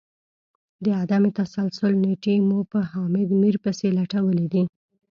[0.83, 4.63] د عدم تسلسل نیټې مو په حامد میر پسي لټولې دي